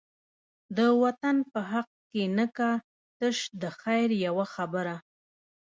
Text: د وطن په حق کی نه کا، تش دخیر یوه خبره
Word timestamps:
د 0.77 0.79
وطن 1.03 1.35
په 1.51 1.59
حق 1.71 1.89
کی 2.11 2.23
نه 2.37 2.45
کا، 2.57 2.71
تش 3.19 3.37
دخیر 3.63 4.09
یوه 4.25 4.45
خبره 4.53 4.95